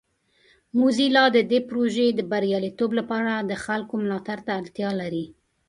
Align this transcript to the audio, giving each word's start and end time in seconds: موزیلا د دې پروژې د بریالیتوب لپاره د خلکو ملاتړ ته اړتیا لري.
موزیلا 0.77 1.25
د 1.35 1.37
دې 1.51 1.59
پروژې 1.69 2.07
د 2.13 2.19
بریالیتوب 2.31 2.91
لپاره 2.99 3.33
د 3.49 3.51
خلکو 3.65 3.93
ملاتړ 4.03 4.37
ته 4.45 4.51
اړتیا 4.59 4.89
لري. 5.01 5.25